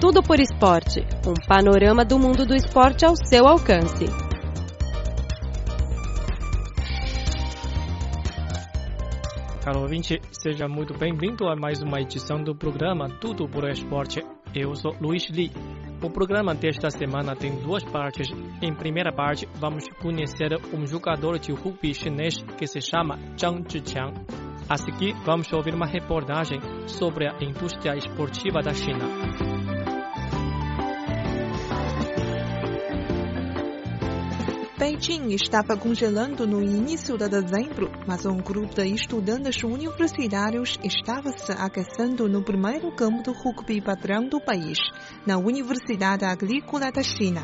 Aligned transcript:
Tudo 0.00 0.22
por 0.22 0.40
Esporte 0.40 1.06
um 1.26 1.34
panorama 1.46 2.06
do 2.06 2.18
mundo 2.18 2.46
do 2.46 2.54
esporte 2.54 3.04
ao 3.04 3.14
seu 3.14 3.46
alcance. 3.46 4.06
Caro 9.62 9.82
ouvinte, 9.82 10.18
seja 10.32 10.66
muito 10.66 10.96
bem-vindo 10.96 11.46
a 11.46 11.54
mais 11.54 11.82
uma 11.82 12.00
edição 12.00 12.42
do 12.42 12.54
programa 12.54 13.10
Tudo 13.20 13.46
por 13.46 13.68
Esporte. 13.68 14.24
Eu 14.54 14.74
sou 14.74 14.96
Luiz 14.98 15.28
Li. 15.28 15.52
O 16.02 16.08
programa 16.08 16.54
desta 16.54 16.88
semana 16.90 17.36
tem 17.36 17.54
duas 17.60 17.84
partes. 17.84 18.26
Em 18.62 18.74
primeira 18.74 19.12
parte, 19.12 19.46
vamos 19.56 19.84
conhecer 20.00 20.58
um 20.72 20.86
jogador 20.86 21.38
de 21.38 21.52
rugby 21.52 21.92
chinês 21.92 22.42
que 22.56 22.66
se 22.66 22.80
chama 22.80 23.18
Zhang 23.38 23.70
Zhiqiang. 23.70 24.14
A 24.66 24.78
seguir, 24.78 25.14
vamos 25.26 25.52
ouvir 25.52 25.74
uma 25.74 25.86
reportagem 25.86 26.58
sobre 26.86 27.28
a 27.28 27.36
indústria 27.44 27.94
esportiva 27.96 28.60
da 28.62 28.72
China. 28.72 29.49
Beijing 34.80 35.34
estava 35.34 35.76
congelando 35.76 36.46
no 36.46 36.62
início 36.62 37.18
de 37.18 37.28
dezembro, 37.28 37.92
mas 38.06 38.24
um 38.24 38.38
grupo 38.38 38.76
de 38.76 38.94
estudantes 38.94 39.62
universitários 39.62 40.78
estava 40.82 41.36
se 41.36 41.52
aquecendo 41.52 42.26
no 42.26 42.42
primeiro 42.42 42.90
campo 42.96 43.22
de 43.22 43.30
rugby 43.30 43.82
padrão 43.82 44.26
do 44.26 44.40
país, 44.40 44.78
na 45.26 45.36
Universidade 45.36 46.24
Agrícola 46.24 46.90
da 46.90 47.02
China. 47.02 47.42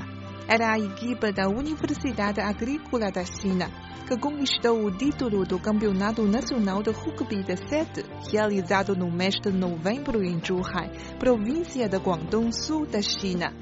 Era 0.49 0.73
a 0.73 0.79
equipe 0.79 1.31
da 1.31 1.47
Universidade 1.47 2.41
Agrícola 2.41 3.11
da 3.11 3.27
China 3.27 3.71
que 4.09 4.17
conquistou 4.17 4.87
o 4.87 4.91
título 4.91 5.45
do 5.45 5.59
Campeonato 5.59 6.23
Nacional 6.23 6.83
de 6.83 6.91
Rugby 6.91 7.43
de 7.43 7.57
7, 7.57 8.03
realizado 8.33 8.97
no 8.97 9.11
mês 9.11 9.35
de 9.43 9.53
novembro 9.53 10.25
em 10.25 10.41
Zhuhai, 10.43 10.91
província 11.19 11.87
de 11.87 11.99
Guangdong 11.99 12.51
Sul 12.51 12.87
da 12.87 13.03
China. 13.03 13.53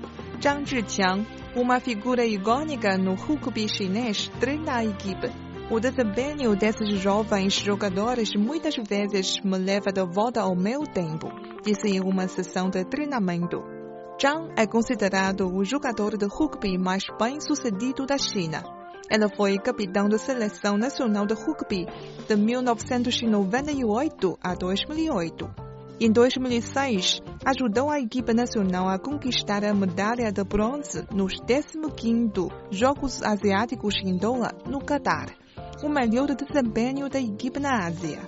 Zhang 0.40 0.64
Zhiqiang, 0.64 1.24
uma 1.56 1.78
figura 1.78 2.26
icônica 2.26 2.98
no 2.98 3.14
rugby 3.14 3.68
chinês, 3.68 4.28
treina 4.40 4.78
a 4.78 4.84
equipe. 4.84 5.30
O 5.70 5.78
desempenho 5.78 6.56
desses 6.56 6.88
jovens 7.00 7.54
jogadores 7.54 8.30
muitas 8.36 8.74
vezes 8.76 9.40
me 9.44 9.56
leva 9.56 9.92
de 9.92 10.04
volta 10.04 10.40
ao 10.40 10.56
meu 10.56 10.82
tempo, 10.82 11.28
disse 11.62 11.86
em 11.88 12.00
uma 12.00 12.26
sessão 12.26 12.68
de 12.68 12.84
treinamento. 12.84 13.62
Zhang 14.20 14.52
é 14.56 14.66
considerado 14.66 15.46
o 15.46 15.64
jogador 15.64 16.16
de 16.16 16.26
rugby 16.26 16.76
mais 16.76 17.04
bem 17.18 17.40
sucedido 17.40 18.04
da 18.04 18.18
China. 18.18 18.64
Ela 19.08 19.28
foi 19.36 19.56
capitão 19.58 20.08
da 20.08 20.18
Seleção 20.18 20.76
Nacional 20.76 21.24
de 21.26 21.34
Rugby 21.34 21.86
de 22.26 22.36
1998 22.36 24.38
a 24.42 24.54
2008. 24.54 25.63
Em 26.00 26.10
2006, 26.10 27.22
ajudou 27.44 27.88
a 27.88 28.00
equipe 28.00 28.34
nacional 28.34 28.88
a 28.88 28.98
conquistar 28.98 29.64
a 29.64 29.72
medalha 29.72 30.32
de 30.32 30.42
bronze 30.42 31.06
nos 31.14 31.34
15º 31.34 32.50
Jogos 32.68 33.22
Asiáticos 33.22 33.94
em 34.02 34.16
Doha, 34.16 34.50
no 34.66 34.80
Catar, 34.84 35.28
o 35.84 35.88
melhor 35.88 36.34
desempenho 36.34 37.08
da 37.08 37.20
equipe 37.20 37.60
na 37.60 37.86
Ásia. 37.86 38.18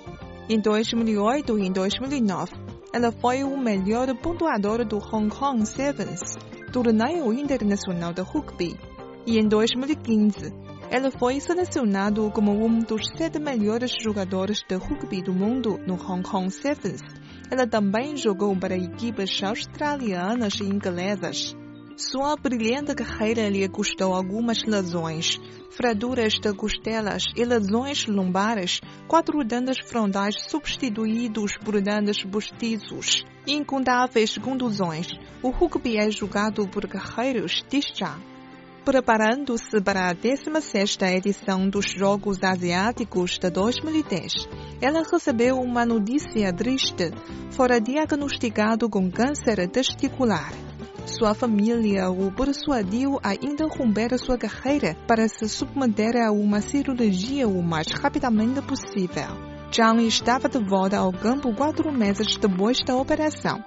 Em 0.48 0.60
2008 0.60 1.58
e 1.58 1.70
2009, 1.70 2.52
ela 2.92 3.10
foi 3.10 3.42
o 3.42 3.58
melhor 3.58 4.14
pontuador 4.22 4.84
do 4.84 4.98
Hong 4.98 5.28
Kong 5.28 5.66
Sevens, 5.66 6.36
torneio 6.72 7.32
internacional 7.32 8.12
de 8.12 8.22
rugby. 8.22 8.78
E 9.26 9.40
em 9.40 9.48
2015, 9.48 10.54
ela 10.88 11.10
foi 11.10 11.40
selecionada 11.40 12.30
como 12.30 12.52
um 12.52 12.78
dos 12.78 13.02
sete 13.18 13.40
melhores 13.40 13.92
jogadores 14.00 14.62
de 14.68 14.76
rugby 14.76 15.20
do 15.20 15.34
mundo 15.34 15.80
no 15.84 15.94
Hong 15.94 16.22
Kong 16.22 16.48
Sevens. 16.48 17.02
Ela 17.50 17.66
também 17.66 18.16
jogou 18.16 18.56
para 18.56 18.76
equipes 18.76 19.42
australianas 19.42 20.54
e 20.60 20.64
inglesas. 20.64 21.56
Sua 21.96 22.36
brilhante 22.36 22.94
carreira 22.94 23.48
lhe 23.48 23.66
custou 23.68 24.12
algumas 24.12 24.64
lesões, 24.64 25.40
fraturas 25.70 26.34
de 26.34 26.52
costelas 26.52 27.24
e 27.34 27.44
lesões 27.44 28.06
lombares, 28.06 28.80
quatro 29.08 29.42
dentes 29.42 29.78
frontais 29.78 30.34
substituídos 30.50 31.56
por 31.64 31.80
dentes 31.80 32.22
postiços, 32.24 33.24
incontáveis 33.46 34.36
contusões. 34.36 35.08
O 35.42 35.50
rugby 35.50 35.96
é 35.96 36.10
jogado 36.10 36.68
por 36.68 36.86
guerreiros, 36.86 37.64
diz 37.70 37.86
Zhang 37.96 38.35
preparando-se 38.86 39.80
para 39.80 40.08
a 40.08 40.14
16ª 40.14 41.10
edição 41.10 41.68
dos 41.68 41.86
Jogos 41.98 42.38
Asiáticos 42.40 43.36
de 43.36 43.50
2010. 43.50 44.48
Ela 44.80 45.02
recebeu 45.02 45.56
uma 45.56 45.84
notícia 45.84 46.52
triste. 46.52 47.10
Fora 47.50 47.80
diagnosticado 47.80 48.88
com 48.88 49.10
câncer 49.10 49.68
testicular. 49.68 50.52
Sua 51.04 51.34
família 51.34 52.08
o 52.10 52.30
persuadiu 52.30 53.18
a 53.24 53.34
interromper 53.34 54.16
sua 54.20 54.38
carreira 54.38 54.96
para 55.08 55.26
se 55.26 55.48
submeter 55.48 56.24
a 56.24 56.30
uma 56.30 56.60
cirurgia 56.60 57.48
o 57.48 57.60
mais 57.60 57.88
rapidamente 57.88 58.62
possível. 58.62 59.56
Zhang 59.74 60.06
estava 60.06 60.48
de 60.48 60.64
volta 60.64 60.98
ao 60.98 61.10
campo 61.12 61.52
quatro 61.56 61.92
meses 61.92 62.36
depois 62.36 62.78
da 62.86 62.94
operação. 62.94 63.64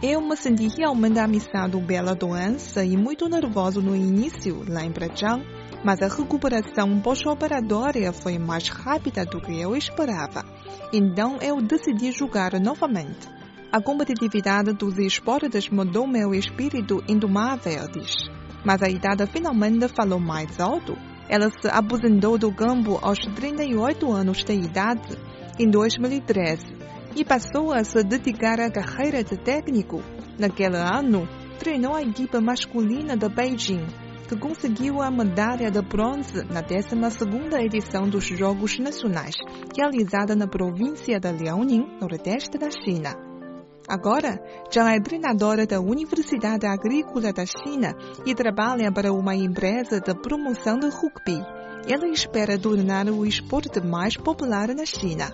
Eu 0.00 0.20
me 0.20 0.36
senti 0.36 0.68
realmente 0.78 1.18
ameaçado 1.18 1.82
pela 1.82 2.14
doença 2.14 2.84
e 2.84 2.96
muito 2.96 3.28
nervoso 3.28 3.82
no 3.82 3.96
início, 3.96 4.62
lembra 4.64 5.08
Zhang, 5.08 5.44
mas 5.84 6.00
a 6.00 6.06
recuperação 6.06 7.00
pós-operatória 7.00 8.12
foi 8.12 8.38
mais 8.38 8.68
rápida 8.68 9.24
do 9.24 9.40
que 9.40 9.60
eu 9.60 9.74
esperava. 9.74 10.44
Então 10.92 11.38
eu 11.40 11.60
decidi 11.60 12.12
jogar 12.12 12.52
novamente. 12.60 13.28
A 13.72 13.82
competitividade 13.82 14.72
dos 14.72 14.96
esportes 14.98 15.68
mudou 15.68 16.06
meu 16.06 16.32
espírito 16.32 17.02
indomável, 17.08 17.88
diz. 17.90 18.14
Mas 18.64 18.80
a 18.82 18.88
idade 18.88 19.26
finalmente 19.26 19.88
falou 19.88 20.20
mais 20.20 20.60
alto. 20.60 20.96
Ela 21.28 21.50
se 21.50 21.66
aposentou 21.66 22.38
do 22.38 22.54
campo 22.54 23.00
aos 23.02 23.18
38 23.34 24.12
anos 24.12 24.44
de 24.44 24.52
idade, 24.52 25.18
em 25.58 25.68
2013 25.68 26.78
e 27.18 27.24
passou 27.24 27.72
a 27.72 27.82
se 27.82 28.04
dedicar 28.04 28.60
à 28.60 28.70
carreira 28.70 29.24
de 29.24 29.36
técnico. 29.36 30.00
Naquele 30.38 30.76
ano, 30.76 31.28
treinou 31.58 31.96
a 31.96 32.02
equipe 32.02 32.38
masculina 32.38 33.16
de 33.16 33.28
Beijing, 33.28 33.84
que 34.28 34.38
conseguiu 34.38 35.02
a 35.02 35.10
medalha 35.10 35.68
de 35.68 35.82
bronze 35.82 36.44
na 36.44 36.62
12ª 36.62 37.60
edição 37.60 38.08
dos 38.08 38.24
Jogos 38.24 38.78
Nacionais, 38.78 39.34
realizada 39.76 40.36
na 40.36 40.46
província 40.46 41.18
de 41.18 41.32
Liaoning, 41.32 41.98
nordeste 42.00 42.56
da 42.56 42.70
China. 42.70 43.16
Agora, 43.88 44.38
já 44.70 44.94
é 44.94 45.00
treinadora 45.00 45.66
da 45.66 45.80
Universidade 45.80 46.66
Agrícola 46.66 47.32
da 47.32 47.46
China 47.46 47.96
e 48.24 48.32
trabalha 48.32 48.92
para 48.92 49.12
uma 49.12 49.34
empresa 49.34 49.98
de 49.98 50.14
promoção 50.14 50.78
de 50.78 50.88
rugby. 50.88 51.42
Ela 51.88 52.06
espera 52.08 52.58
tornar 52.58 53.08
o 53.08 53.26
esporte 53.26 53.80
mais 53.80 54.16
popular 54.16 54.68
na 54.68 54.84
China. 54.84 55.32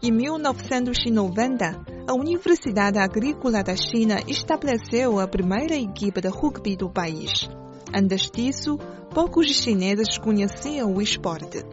Em 0.00 0.12
1990, 0.12 1.84
a 2.06 2.14
Universidade 2.14 3.00
Agrícola 3.00 3.64
da 3.64 3.74
China 3.74 4.20
estabeleceu 4.28 5.18
a 5.18 5.26
primeira 5.26 5.74
equipe 5.74 6.20
de 6.20 6.28
rugby 6.28 6.76
do 6.76 6.88
país. 6.88 7.50
Antes 7.92 8.30
disso, 8.30 8.78
poucos 9.12 9.48
chineses 9.48 10.16
conheciam 10.16 10.94
o 10.94 11.02
esporte. 11.02 11.64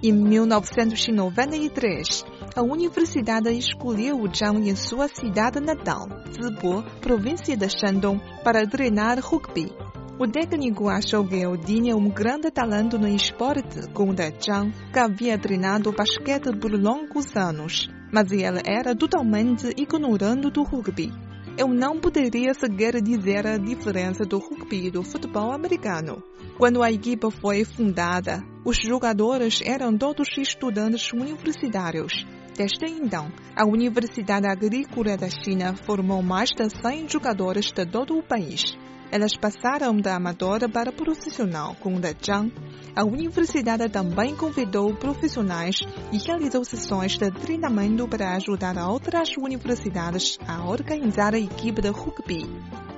Em 0.00 0.12
1993, 0.12 2.24
a 2.54 2.62
universidade 2.62 3.50
escolheu 3.50 4.22
Zhang 4.32 4.70
em 4.70 4.76
sua 4.76 5.08
cidade 5.08 5.58
natal, 5.58 6.06
Zibo, 6.30 6.84
província 7.00 7.56
de 7.56 7.68
Shandong, 7.68 8.20
para 8.44 8.64
treinar 8.68 9.18
rugby. 9.18 9.72
O 10.16 10.28
técnico 10.28 10.88
achou 10.88 11.26
que 11.26 11.40
eu 11.40 11.56
tinha 11.56 11.96
um 11.96 12.08
grande 12.08 12.48
talento 12.48 12.96
no 12.96 13.08
esporte, 13.08 13.90
conta 13.92 14.32
Zhang, 14.40 14.72
que 14.92 14.98
havia 15.00 15.36
treinado 15.36 15.90
basquete 15.90 16.56
por 16.56 16.70
longos 16.70 17.34
anos, 17.36 17.88
mas 18.12 18.30
ele 18.30 18.62
era 18.64 18.94
totalmente 18.94 19.74
ignorante 19.76 20.52
do 20.52 20.62
rugby. 20.62 21.12
Eu 21.58 21.66
não 21.66 21.98
poderia 21.98 22.54
sequer 22.54 23.02
dizer 23.02 23.44
a 23.44 23.58
diferença 23.58 24.24
do 24.24 24.38
rugby 24.38 24.86
e 24.86 24.90
do 24.92 25.02
futebol 25.02 25.52
americano. 25.52 26.22
Quando 26.56 26.84
a 26.84 26.92
equipe 26.92 27.28
foi 27.32 27.64
fundada, 27.64 28.40
os 28.64 28.76
jogadores 28.76 29.60
eram 29.64 29.98
todos 29.98 30.28
estudantes 30.38 31.12
universitários. 31.12 32.24
Desde 32.56 32.86
então, 32.86 33.32
a 33.56 33.66
Universidade 33.66 34.46
Agrícola 34.46 35.16
da 35.16 35.28
China 35.28 35.74
formou 35.74 36.22
mais 36.22 36.50
de 36.50 36.68
100 36.70 37.08
jogadores 37.08 37.72
de 37.72 37.84
todo 37.84 38.16
o 38.16 38.22
país. 38.22 38.76
Elas 39.10 39.36
passaram 39.36 39.96
da 39.96 40.16
amadora 40.16 40.68
para 40.68 40.92
profissional 40.92 41.76
com 41.76 41.90
a 41.96 42.24
Zhang. 42.24 42.52
A 42.96 43.04
universidade 43.04 43.88
também 43.88 44.34
convidou 44.36 44.94
profissionais 44.94 45.76
e 46.12 46.18
realizou 46.18 46.64
sessões 46.64 47.16
de 47.16 47.30
treinamento 47.30 48.06
para 48.08 48.34
ajudar 48.36 48.76
outras 48.78 49.36
universidades 49.36 50.38
a 50.46 50.64
organizar 50.64 51.34
a 51.34 51.38
equipe 51.38 51.82
de 51.82 51.88
rugby. 51.88 52.48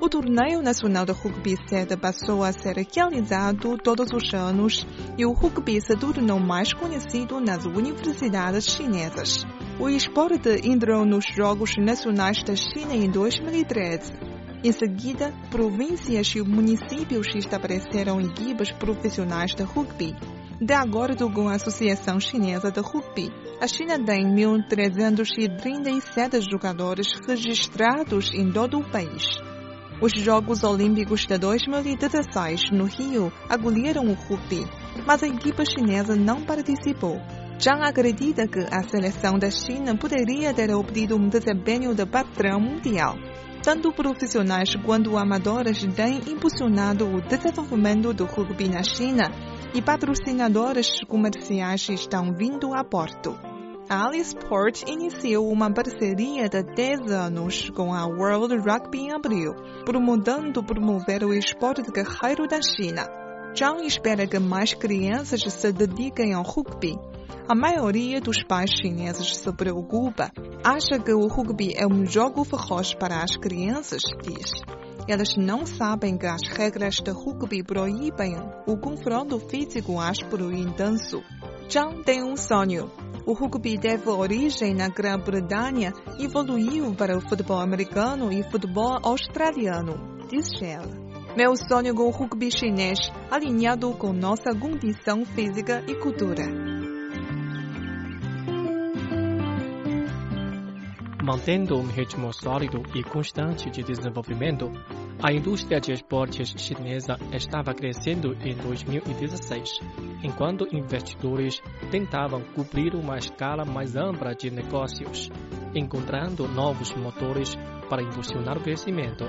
O 0.00 0.08
torneio 0.08 0.62
nacional 0.62 1.06
de 1.06 1.12
rugby 1.12 1.56
7 1.68 1.96
passou 1.96 2.44
a 2.44 2.52
ser 2.52 2.76
realizado 2.76 3.78
todos 3.78 4.12
os 4.12 4.34
anos 4.34 4.86
e 5.16 5.24
o 5.24 5.32
rugby 5.32 5.80
se 5.80 5.96
tornou 5.96 6.38
mais 6.38 6.72
conhecido 6.72 7.40
nas 7.40 7.64
universidades 7.64 8.66
chinesas. 8.66 9.46
O 9.80 9.88
esporte 9.88 10.68
entrou 10.68 11.04
nos 11.04 11.24
Jogos 11.34 11.74
Nacionais 11.78 12.42
da 12.42 12.54
China 12.54 12.94
em 12.94 13.10
2013 13.10 14.25
Em 14.66 14.72
seguida, 14.72 15.32
províncias 15.48 16.34
e 16.34 16.42
municípios 16.42 17.28
estabeleceram 17.36 18.20
equipes 18.20 18.72
profissionais 18.72 19.54
de 19.54 19.62
rugby. 19.62 20.12
De 20.60 20.74
acordo 20.74 21.30
com 21.30 21.48
a 21.48 21.54
Associação 21.54 22.18
Chinesa 22.18 22.72
de 22.72 22.80
Rugby, 22.80 23.32
a 23.60 23.68
China 23.68 23.96
tem 24.04 24.26
1.337 24.26 26.50
jogadores 26.50 27.06
registrados 27.28 28.34
em 28.34 28.50
todo 28.50 28.80
o 28.80 28.90
país. 28.90 29.22
Os 30.02 30.10
Jogos 30.20 30.64
Olímpicos 30.64 31.28
de 31.28 31.38
2016 31.38 32.72
no 32.72 32.86
Rio 32.86 33.32
acolheram 33.48 34.08
o 34.08 34.14
rugby, 34.14 34.66
mas 35.06 35.22
a 35.22 35.28
equipe 35.28 35.64
chinesa 35.64 36.16
não 36.16 36.44
participou. 36.44 37.20
Zhang 37.62 37.84
acredita 37.84 38.48
que 38.48 38.58
a 38.58 38.82
seleção 38.82 39.38
da 39.38 39.48
China 39.48 39.96
poderia 39.96 40.52
ter 40.52 40.74
obtido 40.74 41.14
um 41.14 41.28
desempenho 41.28 41.94
de 41.94 42.04
padrão 42.04 42.58
mundial. 42.58 43.14
Tanto 43.66 43.90
profissionais 43.90 44.76
quanto 44.76 45.18
amadores 45.18 45.84
têm 45.96 46.18
impulsionado 46.28 47.04
o 47.04 47.20
desenvolvimento 47.20 48.14
do 48.14 48.24
rugby 48.24 48.68
na 48.68 48.84
China 48.84 49.28
e 49.74 49.82
patrocinadores 49.82 51.00
comerciais 51.08 51.88
estão 51.88 52.32
vindo 52.32 52.72
a 52.72 52.84
Porto. 52.84 53.36
A 53.88 54.06
Alisport 54.06 54.84
iniciou 54.86 55.50
uma 55.50 55.68
parceria 55.68 56.48
de 56.48 56.62
10 56.62 57.10
anos 57.10 57.68
com 57.70 57.92
a 57.92 58.06
World 58.06 58.54
Rugby 58.56 58.98
em 59.00 59.12
abril, 59.12 59.52
promovendo 59.84 60.62
promover 60.62 61.24
o 61.24 61.34
esporte 61.34 61.90
guerreiro 61.90 62.46
da 62.46 62.60
China. 62.62 63.04
Zhang 63.52 63.84
espera 63.84 64.28
que 64.28 64.38
mais 64.38 64.74
crianças 64.74 65.42
se 65.42 65.72
dediquem 65.72 66.34
ao 66.34 66.44
rugby. 66.44 66.96
A 67.48 67.54
maioria 67.54 68.20
dos 68.20 68.42
pais 68.42 68.70
chineses 68.70 69.36
se 69.36 69.52
preocupa, 69.52 70.30
acha 70.64 70.98
que 70.98 71.12
o 71.12 71.26
rugby 71.26 71.74
é 71.76 71.86
um 71.86 72.04
jogo 72.06 72.44
feroz 72.44 72.94
para 72.94 73.22
as 73.22 73.36
crianças, 73.36 74.02
diz. 74.22 74.50
Elas 75.08 75.36
não 75.36 75.64
sabem 75.64 76.18
que 76.18 76.26
as 76.26 76.42
regras 76.48 76.96
de 76.96 77.10
rugby 77.10 77.62
proíbem 77.62 78.36
o 78.66 78.76
confronto 78.76 79.38
físico 79.38 80.00
áspero 80.00 80.52
e 80.52 80.60
intenso. 80.60 81.22
Zhang 81.68 82.02
tem 82.02 82.22
um 82.22 82.36
sonho 82.36 82.90
o 83.26 83.32
rugby 83.32 83.76
teve 83.76 84.08
origem 84.08 84.72
na 84.72 84.88
Grã-Bretanha 84.88 85.92
evoluiu 86.16 86.94
para 86.94 87.18
o 87.18 87.20
futebol 87.20 87.58
americano 87.58 88.32
e 88.32 88.44
futebol 88.44 88.96
australiano, 89.02 89.98
diz 90.30 90.46
ela. 90.62 91.04
Meu 91.36 91.56
sonho 91.56 91.92
com 91.92 92.04
o 92.04 92.10
rugby 92.10 92.50
chinês, 92.52 93.10
alinhado 93.28 93.90
com 93.94 94.12
nossa 94.12 94.54
condição 94.54 95.24
física 95.24 95.82
e 95.88 95.96
cultura. 95.96 96.75
Mantendo 101.26 101.76
um 101.76 101.88
ritmo 101.88 102.32
sólido 102.32 102.84
e 102.94 103.02
constante 103.02 103.68
de 103.68 103.82
desenvolvimento, 103.82 104.70
a 105.20 105.32
indústria 105.32 105.80
de 105.80 105.90
esportes 105.90 106.54
chinesa 106.56 107.16
estava 107.32 107.74
crescendo 107.74 108.36
em 108.44 108.54
2016, 108.54 109.80
enquanto 110.22 110.68
investidores 110.72 111.60
tentavam 111.90 112.42
cobrir 112.54 112.94
uma 112.94 113.18
escala 113.18 113.64
mais 113.64 113.96
ampla 113.96 114.36
de 114.36 114.52
negócios, 114.52 115.28
encontrando 115.74 116.46
novos 116.46 116.94
motores 116.94 117.56
para 117.90 118.04
impulsionar 118.04 118.56
o 118.56 118.62
crescimento. 118.62 119.24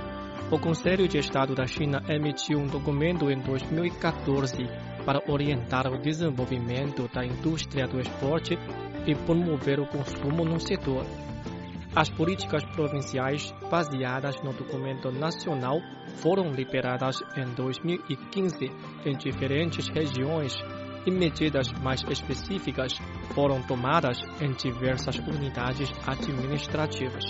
O 0.51 0.59
Conselho 0.59 1.07
de 1.07 1.17
Estado 1.17 1.55
da 1.55 1.65
China 1.65 2.03
emitiu 2.07 2.59
um 2.59 2.67
documento 2.67 3.31
em 3.31 3.39
2014 3.39 4.67
para 5.03 5.23
orientar 5.27 5.87
o 5.87 5.97
desenvolvimento 5.97 7.09
da 7.11 7.25
indústria 7.25 7.87
do 7.87 7.99
esporte 7.99 8.53
e 9.07 9.15
promover 9.15 9.79
o 9.79 9.87
consumo 9.87 10.45
no 10.45 10.59
setor. 10.59 11.03
As 11.97 12.11
políticas 12.11 12.63
provinciais 12.63 13.51
baseadas 13.71 14.39
no 14.43 14.53
documento 14.53 15.11
nacional 15.11 15.81
foram 16.17 16.51
liberadas 16.51 17.23
em 17.35 17.55
2015 17.55 18.71
em 19.03 19.17
diferentes 19.17 19.87
regiões 19.89 20.55
e 21.07 21.09
medidas 21.09 21.71
mais 21.81 22.03
específicas 22.07 22.93
foram 23.33 23.63
tomadas 23.63 24.19
em 24.39 24.51
diversas 24.51 25.17
unidades 25.17 25.91
administrativas. 26.05 27.23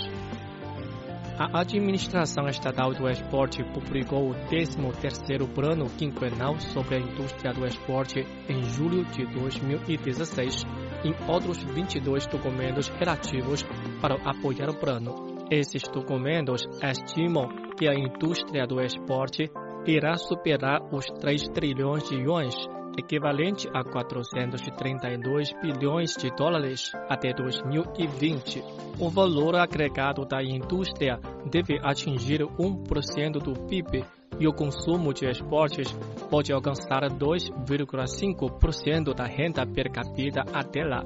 A 1.38 1.60
Administração 1.60 2.46
Estatal 2.46 2.92
do 2.92 3.08
Esporte 3.08 3.64
publicou 3.72 4.32
o 4.32 4.34
13º 4.50 5.48
Plano 5.54 5.86
Quinquenal 5.96 6.60
sobre 6.60 6.96
a 6.96 7.00
Indústria 7.00 7.54
do 7.54 7.64
Esporte 7.64 8.20
em 8.46 8.62
julho 8.64 9.02
de 9.06 9.24
2016 9.32 10.66
e 11.04 11.30
outros 11.30 11.62
22 11.62 12.26
documentos 12.26 12.88
relativos 12.88 13.64
para 14.00 14.16
apoiar 14.24 14.70
o 14.70 14.74
plano. 14.74 15.46
Esses 15.50 15.82
documentos 15.88 16.68
estimam 16.82 17.48
que 17.76 17.88
a 17.88 17.94
indústria 17.94 18.66
do 18.66 18.80
esporte 18.80 19.50
irá 19.86 20.16
superar 20.16 20.82
os 20.92 21.06
3 21.20 21.48
trilhões 21.48 22.08
de 22.08 22.16
yuans, 22.16 22.54
equivalente 22.98 23.68
a 23.72 23.82
432 23.82 25.52
bilhões 25.62 26.14
de 26.16 26.30
dólares 26.36 26.92
até 27.08 27.32
2020. 27.32 28.62
O 28.98 29.08
valor 29.08 29.56
agregado 29.56 30.26
da 30.26 30.42
indústria 30.42 31.18
deve 31.50 31.78
atingir 31.82 32.40
1% 32.40 33.40
do 33.40 33.52
PIB 33.66 34.04
e 34.40 34.46
o 34.46 34.52
consumo 34.52 35.12
de 35.12 35.26
esportes 35.26 35.92
pode 36.30 36.52
alcançar 36.52 37.02
2,5% 37.10 39.14
da 39.14 39.24
renda 39.24 39.66
per 39.66 39.90
capita 39.90 40.44
até 40.52 40.84
lá. 40.84 41.02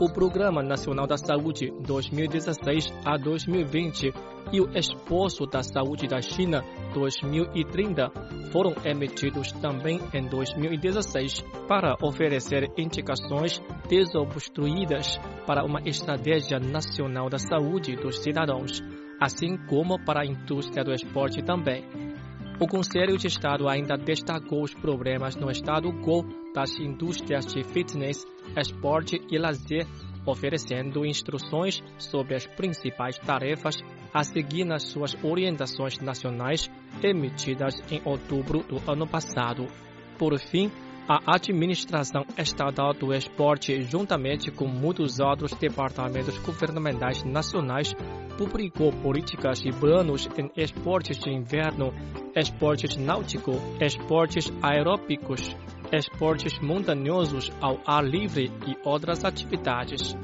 O 0.00 0.12
Programa 0.12 0.62
Nacional 0.62 1.06
da 1.06 1.16
Saúde 1.16 1.72
2016 1.86 2.92
a 3.04 3.16
2020 3.16 4.12
e 4.52 4.60
o 4.60 4.68
Esforço 4.76 5.46
da 5.46 5.62
Saúde 5.62 6.08
da 6.08 6.20
China 6.20 6.64
2030 6.92 8.10
foram 8.50 8.74
emitidos 8.84 9.52
também 9.52 10.00
em 10.12 10.28
2016 10.28 11.44
para 11.68 11.96
oferecer 12.02 12.68
indicações 12.76 13.62
desobstruídas 13.88 15.18
para 15.46 15.64
uma 15.64 15.80
estratégia 15.84 16.58
nacional 16.58 17.28
da 17.28 17.38
saúde 17.38 17.94
dos 17.94 18.18
cidadãos, 18.18 18.82
assim 19.20 19.56
como 19.68 20.04
para 20.04 20.22
a 20.22 20.26
indústria 20.26 20.82
do 20.82 20.92
esporte 20.92 21.42
também. 21.42 22.01
O 22.60 22.66
Conselho 22.66 23.16
de 23.16 23.26
Estado 23.26 23.68
ainda 23.68 23.96
destacou 23.96 24.62
os 24.62 24.74
problemas 24.74 25.34
no 25.34 25.50
estado 25.50 25.92
quo 25.92 26.24
das 26.54 26.78
indústrias 26.78 27.46
de 27.46 27.64
fitness, 27.64 28.24
esporte 28.56 29.20
e 29.30 29.38
lazer, 29.38 29.86
oferecendo 30.24 31.04
instruções 31.04 31.82
sobre 31.98 32.36
as 32.36 32.46
principais 32.46 33.18
tarefas 33.18 33.82
a 34.14 34.22
seguir 34.22 34.64
nas 34.64 34.84
suas 34.84 35.16
orientações 35.24 35.98
nacionais 35.98 36.70
emitidas 37.02 37.82
em 37.90 38.00
outubro 38.04 38.62
do 38.62 38.78
ano 38.90 39.06
passado. 39.06 39.66
Por 40.18 40.38
fim, 40.38 40.70
a 41.08 41.34
Administração 41.34 42.24
Estatal 42.38 42.92
do 42.92 43.12
Esporte, 43.12 43.82
juntamente 43.82 44.50
com 44.50 44.66
muitos 44.66 45.18
outros 45.18 45.52
departamentos 45.52 46.38
governamentais 46.38 47.24
nacionais, 47.24 47.94
publicou 48.38 48.92
políticas 48.92 49.64
e 49.64 49.70
planos 49.70 50.28
em 50.38 50.50
esportes 50.56 51.18
de 51.18 51.30
inverno, 51.30 51.92
esportes 52.34 52.96
náuticos, 52.96 53.56
esportes 53.80 54.52
aeróbicos, 54.62 55.56
esportes 55.92 56.58
montanhosos 56.60 57.50
ao 57.60 57.78
ar 57.86 58.04
livre 58.04 58.50
e 58.66 58.76
outras 58.88 59.24
atividades. 59.24 60.16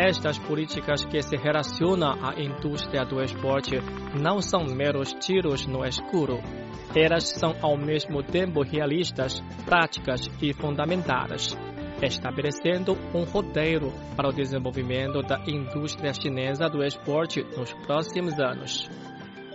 Estas 0.00 0.38
políticas 0.38 1.04
que 1.04 1.20
se 1.20 1.36
relacionam 1.36 2.14
à 2.24 2.40
indústria 2.40 3.04
do 3.04 3.20
esporte 3.20 3.80
não 4.14 4.40
são 4.40 4.64
meros 4.64 5.12
tiros 5.14 5.66
no 5.66 5.84
escuro. 5.84 6.38
Elas 6.94 7.28
são 7.30 7.56
ao 7.60 7.76
mesmo 7.76 8.22
tempo 8.22 8.62
realistas, 8.62 9.42
práticas 9.66 10.30
e 10.40 10.54
fundamentadas 10.54 11.58
estabelecendo 12.00 12.96
um 13.12 13.24
roteiro 13.24 13.92
para 14.16 14.28
o 14.28 14.32
desenvolvimento 14.32 15.20
da 15.22 15.42
indústria 15.46 16.12
chinesa 16.14 16.68
do 16.68 16.84
esporte 16.84 17.44
nos 17.56 17.72
próximos 17.84 18.38
anos. 18.38 18.88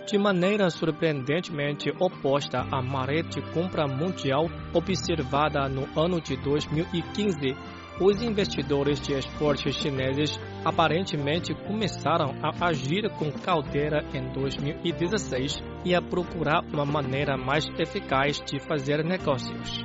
De 0.06 0.18
maneira 0.18 0.70
surpreendentemente 0.70 1.90
oposta 1.98 2.60
à 2.70 2.82
maré 2.82 3.22
de 3.22 3.42
compra 3.54 3.88
mundial 3.88 4.50
observada 4.74 5.70
no 5.70 5.88
ano 5.98 6.20
de 6.20 6.36
2015, 6.36 7.56
os 8.00 8.22
investidores 8.22 9.00
de 9.00 9.14
esportes 9.14 9.76
chineses 9.76 10.40
aparentemente 10.66 11.54
começaram 11.54 12.34
a 12.42 12.68
agir 12.68 13.10
com 13.18 13.32
cautela 13.32 14.04
em 14.14 14.32
2016 14.34 15.64
e 15.86 15.94
a 15.94 16.02
procurar 16.02 16.64
uma 16.74 16.86
maneira 16.86 17.38
mais 17.38 17.66
eficaz 17.78 18.42
de 18.42 18.60
fazer 18.60 19.04
negócios. 19.04 19.84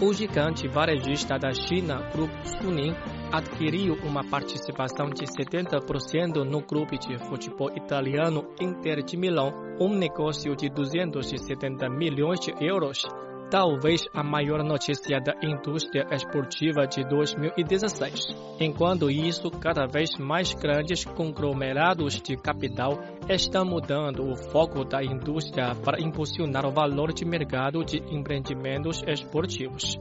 O 0.00 0.12
gigante 0.12 0.68
varejista 0.68 1.36
da 1.36 1.52
China, 1.52 2.08
Grupo 2.12 2.46
Suning, 2.46 2.94
adquiriu 3.32 3.94
uma 4.04 4.22
participação 4.22 5.10
de 5.10 5.24
70% 5.24 6.44
no 6.44 6.62
clube 6.62 6.98
de 6.98 7.18
futebol 7.26 7.68
italiano 7.76 8.46
Inter 8.60 9.02
de 9.02 9.16
Milão, 9.16 9.52
um 9.80 9.92
negócio 9.92 10.54
de 10.54 10.68
270 10.68 11.88
milhões 11.88 12.38
de 12.38 12.54
euros, 12.64 13.02
talvez 13.50 14.06
a 14.12 14.22
maior 14.22 14.62
notícia 14.62 15.20
da 15.20 15.34
indústria 15.42 16.06
esportiva 16.12 16.86
de 16.86 17.02
2016. 17.04 18.26
Enquanto 18.60 19.10
isso, 19.10 19.50
cada 19.50 19.86
vez 19.86 20.10
mais 20.18 20.52
grandes 20.52 21.04
conglomerados 21.04 22.20
de 22.20 22.36
capital 22.36 22.98
estão 23.28 23.64
mudando 23.64 24.30
o 24.30 24.36
foco 24.50 24.84
da 24.84 25.02
indústria 25.02 25.74
para 25.74 26.00
impulsionar 26.00 26.66
o 26.66 26.72
valor 26.72 27.12
de 27.12 27.24
mercado 27.24 27.84
de 27.84 27.98
empreendimentos 28.14 29.02
esportivos. 29.06 29.98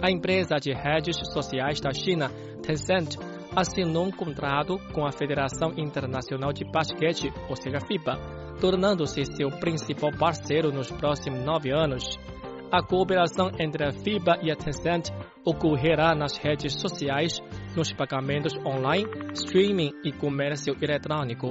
A 0.00 0.10
empresa 0.10 0.56
de 0.56 0.72
redes 0.72 1.16
sociais 1.32 1.80
da 1.80 1.92
China, 1.92 2.30
Tencent, 2.62 3.16
assinou 3.54 4.06
um 4.06 4.10
contrato 4.10 4.78
com 4.94 5.04
a 5.04 5.12
Federação 5.12 5.72
Internacional 5.76 6.52
de 6.52 6.64
Basquete, 6.64 7.32
ou 7.48 7.56
seja, 7.56 7.80
FIBA, 7.80 8.16
tornando-se 8.60 9.24
seu 9.24 9.50
principal 9.50 10.10
parceiro 10.12 10.72
nos 10.72 10.90
próximos 10.90 11.44
nove 11.44 11.70
anos. 11.70 12.18
A 12.72 12.84
cooperação 12.84 13.50
entre 13.58 13.84
a 13.84 13.90
FIBA 13.90 14.38
e 14.42 14.50
a 14.52 14.54
Tencent 14.54 15.08
ocorrerá 15.44 16.14
nas 16.14 16.36
redes 16.36 16.72
sociais, 16.74 17.42
nos 17.76 17.92
pagamentos 17.92 18.56
online, 18.64 19.08
streaming 19.34 19.90
e 20.04 20.12
comércio 20.12 20.76
eletrônico. 20.80 21.48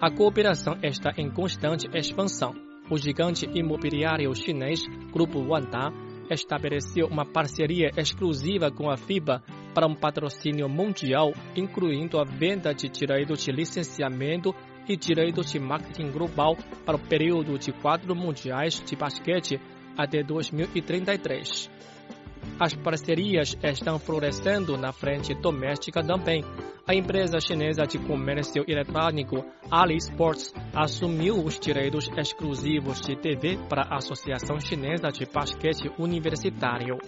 A 0.00 0.08
cooperação 0.08 0.78
está 0.80 1.10
em 1.18 1.28
constante 1.28 1.88
expansão. 1.92 2.54
O 2.88 2.96
gigante 2.96 3.46
imobiliário 3.52 4.32
chinês 4.32 4.80
Grupo 5.12 5.40
Wanda 5.40 5.92
estabeleceu 6.30 7.08
uma 7.08 7.24
parceria 7.24 7.90
exclusiva 7.96 8.70
com 8.70 8.88
a 8.88 8.96
FIBA 8.96 9.42
para 9.74 9.88
um 9.88 9.94
patrocínio 9.96 10.68
mundial, 10.68 11.32
incluindo 11.56 12.20
a 12.20 12.24
venda 12.24 12.72
de 12.72 12.88
direitos 12.88 13.42
de 13.42 13.50
licenciamento 13.50 14.54
e 14.88 14.96
direitos 14.96 15.50
de 15.50 15.58
marketing 15.58 16.12
global 16.12 16.56
para 16.86 16.96
o 16.96 17.08
período 17.08 17.58
de 17.58 17.72
quatro 17.72 18.14
mundiais 18.14 18.80
de 18.84 18.94
basquete 18.94 19.60
até 20.02 20.22
2033. 20.22 21.70
As 22.58 22.74
parcerias 22.74 23.56
estão 23.62 23.98
florescendo 23.98 24.76
na 24.76 24.92
frente 24.92 25.34
doméstica 25.34 26.02
também. 26.02 26.42
A 26.86 26.94
empresa 26.94 27.38
chinesa 27.38 27.86
de 27.86 27.98
comércio 27.98 28.64
eletrônico 28.66 29.44
AliSports 29.70 30.52
assumiu 30.74 31.36
os 31.44 31.58
direitos 31.60 32.08
exclusivos 32.16 33.00
de 33.00 33.14
TV 33.16 33.58
para 33.68 33.82
a 33.82 33.96
Associação 33.96 34.58
Chinesa 34.58 35.08
de 35.08 35.26
Basquete 35.26 35.90
Universitário. 35.98 36.98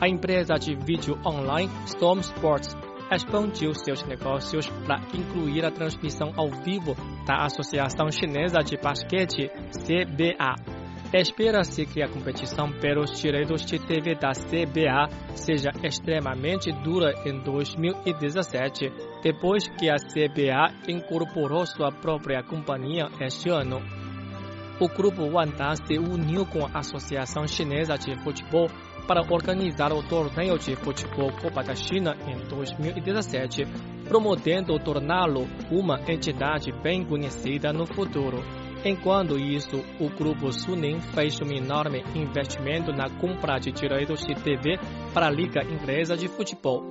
A 0.00 0.08
empresa 0.08 0.54
de 0.54 0.74
vídeo 0.74 1.18
online 1.24 1.70
Storm 1.86 2.20
Sports 2.20 2.74
expandiu 3.10 3.74
seus 3.74 4.02
negócios 4.04 4.66
para 4.86 5.00
incluir 5.14 5.64
a 5.64 5.70
transmissão 5.70 6.32
ao 6.36 6.48
vivo 6.48 6.94
da 7.26 7.44
Associação 7.44 8.10
Chinesa 8.10 8.60
de 8.64 8.76
Basquete 8.76 9.48
CBA. 9.70 10.79
Espera-se 11.12 11.86
que 11.86 12.00
a 12.02 12.08
competição 12.08 12.70
pelos 12.70 13.20
direitos 13.20 13.66
de 13.66 13.80
TV 13.80 14.14
da 14.14 14.30
CBA 14.30 15.08
seja 15.34 15.70
extremamente 15.82 16.70
dura 16.84 17.12
em 17.26 17.42
2017, 17.42 18.92
depois 19.20 19.68
que 19.70 19.90
a 19.90 19.96
CBA 19.96 20.72
incorporou 20.86 21.66
sua 21.66 21.90
própria 21.90 22.44
companhia 22.44 23.08
este 23.20 23.50
ano. 23.50 23.80
O 24.78 24.88
grupo 24.88 25.24
Wanda 25.24 25.74
se 25.74 25.98
uniu 25.98 26.46
com 26.46 26.64
a 26.64 26.78
Associação 26.78 27.44
Chinesa 27.44 27.98
de 27.98 28.16
Futebol 28.22 28.68
para 29.08 29.20
organizar 29.28 29.92
o 29.92 30.04
torneio 30.04 30.56
de 30.60 30.76
futebol 30.76 31.32
Copa 31.42 31.64
da 31.64 31.74
China 31.74 32.16
em 32.24 32.38
2017, 32.46 33.64
promovendo 34.04 34.78
torná-lo 34.78 35.48
uma 35.72 36.00
entidade 36.08 36.70
bem 36.84 37.04
conhecida 37.04 37.72
no 37.72 37.84
futuro. 37.84 38.59
Enquanto 38.84 39.38
isso, 39.38 39.84
o 40.00 40.08
grupo 40.08 40.50
Suning 40.50 41.00
fez 41.00 41.38
um 41.42 41.52
enorme 41.52 42.02
investimento 42.14 42.90
na 42.92 43.10
compra 43.10 43.58
de 43.58 43.72
direitos 43.72 44.24
de 44.24 44.34
TV 44.34 44.78
para 45.12 45.26
a 45.26 45.30
Liga 45.30 45.62
Inglesa 45.62 46.16
de 46.16 46.28
Futebol. 46.28 46.82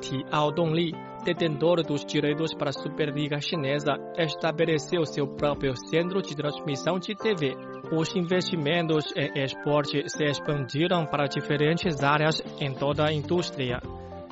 Tiao 0.00 0.50
Dongli, 0.50 0.92
detentor 1.22 1.82
dos 1.82 2.06
direitos 2.06 2.54
para 2.54 2.70
a 2.70 2.72
Superliga 2.72 3.38
Chinesa, 3.38 3.98
estabeleceu 4.16 5.04
seu 5.04 5.26
próprio 5.26 5.76
centro 5.76 6.22
de 6.22 6.34
transmissão 6.34 6.98
de 6.98 7.14
TV. 7.14 7.54
Os 7.92 8.16
investimentos 8.16 9.12
em 9.14 9.42
esporte 9.44 10.02
se 10.08 10.24
expandiram 10.24 11.04
para 11.04 11.26
diferentes 11.26 12.02
áreas 12.02 12.42
em 12.58 12.72
toda 12.72 13.06
a 13.06 13.12
indústria. 13.12 13.78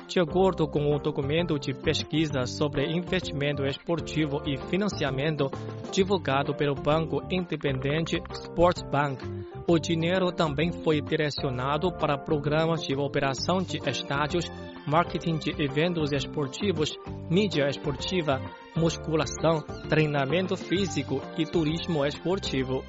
De 0.09 0.19
acordo 0.19 0.67
com 0.67 0.91
o 0.91 0.97
documento 0.97 1.59
de 1.59 1.71
pesquisa 1.71 2.47
sobre 2.47 2.83
investimento 2.91 3.63
esportivo 3.63 4.41
e 4.43 4.57
financiamento 4.57 5.51
divulgado 5.91 6.55
pelo 6.55 6.73
banco 6.73 7.21
independente 7.29 8.19
Sportsbank, 8.31 9.23
o 9.67 9.77
dinheiro 9.77 10.31
também 10.31 10.71
foi 10.71 10.99
direcionado 10.99 11.91
para 11.91 12.17
programas 12.17 12.81
de 12.81 12.95
operação 12.95 13.59
de 13.59 13.77
estádios, 13.87 14.51
marketing 14.87 15.37
de 15.37 15.63
eventos 15.63 16.11
esportivos, 16.11 16.97
mídia 17.29 17.67
esportiva, 17.69 18.41
musculação, 18.75 19.61
treinamento 19.87 20.57
físico 20.57 21.21
e 21.37 21.45
turismo 21.45 22.03
esportivo. 22.03 22.83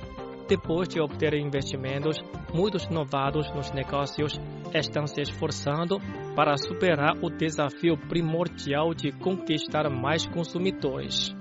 Depois 0.49 0.89
de 0.89 0.99
obter 1.03 1.35
investimentos, 1.35 2.17
muitos 2.55 2.89
novatos 2.89 3.53
nos 3.55 3.71
negócios 3.73 4.41
estão 4.75 5.07
se 5.07 5.21
esforçando 5.21 5.99
para 6.35 6.57
superar 6.57 7.17
o 7.23 7.31
desafio 7.31 7.97
primordial 7.97 8.95
de 8.95 9.13
conquistar 9.13 9.89
mais 9.91 10.27
consumidores. 10.27 11.35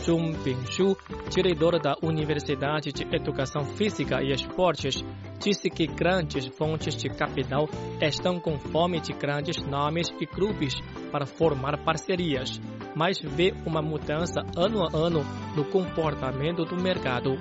Zhong 0.00 0.36
Bingshu, 0.42 0.96
diretor 1.30 1.78
da 1.80 1.94
Universidade 2.02 2.92
de 2.92 3.04
Educação 3.14 3.64
Física 3.64 4.22
e 4.22 4.32
Esportes, 4.32 5.04
disse 5.38 5.70
que 5.70 5.86
grandes 5.86 6.46
fontes 6.46 6.96
de 6.96 7.08
capital 7.08 7.68
estão 8.00 8.40
com 8.40 8.58
fome 8.58 9.00
de 9.00 9.12
grandes 9.12 9.62
nomes 9.62 10.08
e 10.20 10.26
clubes 10.26 10.74
para 11.12 11.26
formar 11.26 11.84
parcerias, 11.84 12.60
mas 12.94 13.18
vê 13.20 13.54
uma 13.64 13.80
mudança 13.80 14.40
ano 14.56 14.84
a 14.84 14.96
ano 14.96 15.20
no 15.56 15.64
comportamento 15.64 16.64
do 16.64 16.76
mercado 16.76 17.36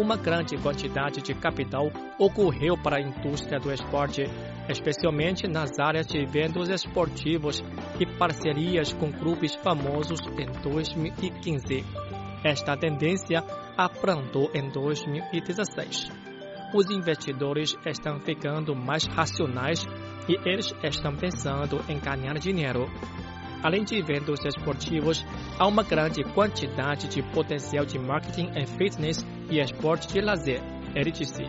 uma 0.00 0.16
grande 0.16 0.56
quantidade 0.56 1.20
de 1.20 1.34
capital 1.34 1.90
ocorreu 2.18 2.76
para 2.76 2.96
a 2.96 3.00
indústria 3.00 3.60
do 3.60 3.70
esporte, 3.70 4.24
especialmente 4.68 5.46
nas 5.46 5.78
áreas 5.78 6.06
de 6.06 6.18
eventos 6.18 6.70
esportivos 6.70 7.62
e 8.00 8.06
parcerias 8.06 8.92
com 8.94 9.12
clubes 9.12 9.54
famosos 9.56 10.20
em 10.38 10.46
2015. 10.62 11.84
Esta 12.42 12.76
tendência 12.76 13.44
abrandou 13.76 14.50
em 14.54 14.70
2016. 14.70 16.10
Os 16.74 16.90
investidores 16.90 17.76
estão 17.84 18.18
ficando 18.20 18.74
mais 18.74 19.04
racionais 19.04 19.84
e 20.26 20.36
eles 20.48 20.74
estão 20.82 21.14
pensando 21.14 21.84
em 21.88 21.98
ganhar 21.98 22.38
dinheiro. 22.38 22.88
Além 23.62 23.84
de 23.84 23.96
eventos 23.96 24.44
esportivos, 24.44 25.24
há 25.58 25.66
uma 25.66 25.82
grande 25.82 26.22
quantidade 26.32 27.08
de 27.08 27.22
potencial 27.22 27.84
de 27.84 27.98
marketing 27.98 28.50
em 28.56 28.66
fitness 28.66 29.24
e 29.50 29.60
esporte 29.60 30.08
de 30.08 30.20
lazer, 30.20 30.62
ele 30.94 31.10
disse. 31.10 31.44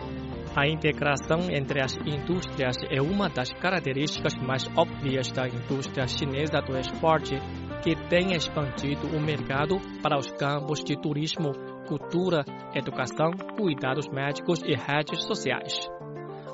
A 0.54 0.68
integração 0.68 1.50
entre 1.50 1.82
as 1.82 1.96
indústrias 1.96 2.76
é 2.90 3.00
uma 3.00 3.30
das 3.30 3.50
características 3.54 4.34
mais 4.34 4.68
óbvias 4.76 5.32
da 5.32 5.48
indústria 5.48 6.06
chinesa 6.06 6.60
do 6.60 6.78
esporte, 6.78 7.36
que 7.82 7.96
tem 8.10 8.32
expandido 8.32 9.06
o 9.16 9.20
mercado 9.20 9.80
para 10.02 10.18
os 10.18 10.30
campos 10.32 10.84
de 10.84 10.94
turismo, 11.00 11.52
cultura, 11.88 12.44
educação, 12.74 13.30
cuidados 13.56 14.06
médicos 14.08 14.60
e 14.62 14.74
redes 14.74 15.24
sociais. 15.24 16.01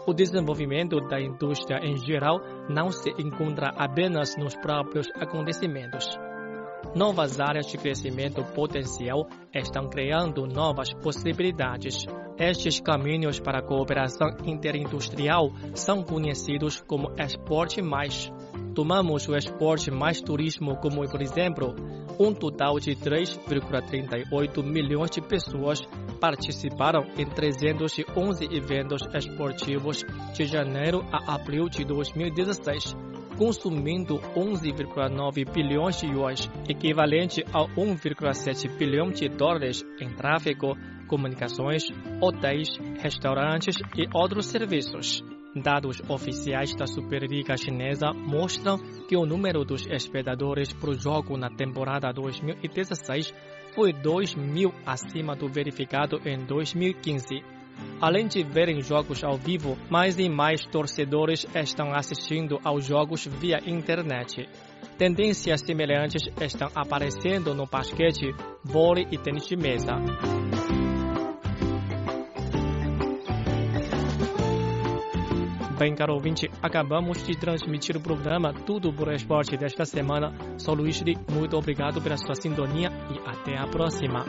O 0.09 0.15
desenvolvimento 0.15 1.03
da 1.07 1.21
indústria 1.21 1.81
em 1.85 1.95
geral 1.99 2.41
não 2.67 2.91
se 2.91 3.11
encontra 3.19 3.75
apenas 3.77 4.39
nos 4.39 4.57
próprios 4.57 5.07
acontecimentos. 5.15 6.19
Novas 6.95 7.39
áreas 7.39 7.67
de 7.67 7.77
crescimento 7.77 8.43
potencial 8.55 9.29
estão 9.55 9.87
criando 9.91 10.47
novas 10.47 10.95
possibilidades. 10.95 12.07
Estes 12.39 12.81
caminhos 12.81 13.39
para 13.39 13.59
a 13.59 13.63
cooperação 13.63 14.29
interindustrial 14.47 15.51
são 15.75 16.03
conhecidos 16.03 16.81
como 16.81 17.13
Esporte 17.21 17.83
Mais. 17.83 18.33
Tomamos 18.75 19.29
o 19.29 19.37
Esporte 19.37 19.91
Mais 19.91 20.23
Turismo 20.23 20.79
como, 20.79 21.07
por 21.07 21.21
exemplo, 21.21 21.75
um 22.19 22.33
total 22.33 22.81
de 22.81 22.97
3,38 22.97 24.65
milhões 24.65 25.11
de 25.11 25.21
pessoas 25.21 25.87
participaram 26.21 27.05
em 27.17 27.27
311 27.27 28.45
eventos 28.51 29.03
esportivos 29.15 30.05
de 30.35 30.45
janeiro 30.45 31.05
a 31.13 31.35
abril 31.35 31.69
de 31.69 31.85
2016, 31.85 32.97
consumindo 33.37 34.19
11,9 34.35 35.53
bilhões 35.53 36.01
de 36.01 36.07
yuans, 36.07 36.51
equivalente 36.69 37.45
a 37.53 37.65
1,7 37.77 38.77
bilhão 38.77 39.11
de 39.11 39.29
dólares 39.29 39.85
em 40.01 40.11
tráfego, 40.11 40.77
comunicações, 41.07 41.85
hotéis, 42.21 42.69
restaurantes 43.01 43.77
e 43.97 44.09
outros 44.13 44.47
serviços. 44.47 45.23
Dados 45.57 46.01
oficiais 46.09 46.75
da 46.75 46.87
Superliga 46.87 47.57
Chinesa 47.57 48.13
mostram 48.13 48.79
que 49.09 49.17
o 49.17 49.25
número 49.25 49.65
dos 49.65 49.87
espectadores 49.87 50.73
por 50.73 50.95
jogo 50.95 51.37
na 51.37 51.49
temporada 51.49 52.13
2016 52.13 53.33
foi 53.79 53.93
2 53.93 54.35
mil 54.35 54.75
acima 54.85 55.37
do 55.37 55.47
verificado 55.47 56.21
em 56.29 56.37
2015. 56.45 57.45
Além 58.01 58.27
de 58.27 58.43
verem 58.43 58.83
jogos 58.83 59.23
ao 59.23 59.37
vivo, 59.37 59.79
mais 59.89 60.19
e 60.19 60.29
mais 60.29 60.67
torcedores 60.67 61.47
estão 61.55 61.95
assistindo 61.95 62.59
aos 62.65 62.85
jogos 62.85 63.25
via 63.27 63.61
internet. 63.65 64.49
Tendências 64.99 65.61
semelhantes 65.61 66.23
estão 66.41 66.69
aparecendo 66.75 67.55
no 67.55 67.67
basquete, 67.67 68.35
vôlei 68.65 69.07
e 69.13 69.17
tênis 69.17 69.47
de 69.47 69.57
mesa. 69.57 69.93
Bem, 75.79 75.95
caro 75.95 76.15
ouvinte, 76.15 76.51
acabamos 76.61 77.25
de 77.25 77.39
transmitir 77.39 77.97
o 77.97 78.01
programa 78.01 78.53
Tudo 78.53 78.93
por 78.93 79.13
Esporte 79.13 79.57
desta 79.57 79.85
semana. 79.85 80.35
Sou 80.59 80.75
Luiz 80.75 81.01
Li, 81.03 81.17
muito 81.31 81.57
obrigado 81.57 82.03
pela 82.03 82.17
sua 82.17 82.35
sintonia 82.35 82.89
e 83.13 83.19
até 83.25 83.57
a 83.57 83.65
próxima. 83.69 84.25